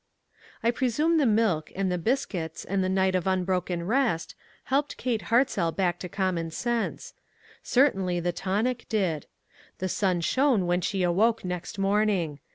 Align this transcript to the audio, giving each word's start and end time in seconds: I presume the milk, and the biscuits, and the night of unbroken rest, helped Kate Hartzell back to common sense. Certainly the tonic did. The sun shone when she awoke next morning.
I 0.63 0.71
presume 0.71 1.19
the 1.19 1.27
milk, 1.27 1.71
and 1.75 1.91
the 1.91 1.99
biscuits, 1.99 2.65
and 2.65 2.83
the 2.83 2.89
night 2.89 3.13
of 3.13 3.27
unbroken 3.27 3.85
rest, 3.85 4.33
helped 4.63 4.97
Kate 4.97 5.25
Hartzell 5.25 5.71
back 5.75 5.99
to 5.99 6.09
common 6.09 6.49
sense. 6.49 7.13
Certainly 7.61 8.21
the 8.21 8.31
tonic 8.31 8.87
did. 8.89 9.27
The 9.77 9.89
sun 9.89 10.21
shone 10.21 10.65
when 10.65 10.81
she 10.81 11.03
awoke 11.03 11.45
next 11.45 11.77
morning. 11.77 12.39